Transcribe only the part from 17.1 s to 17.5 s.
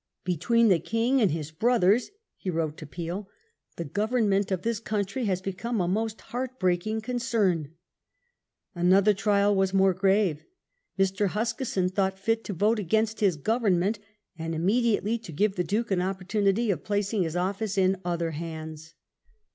his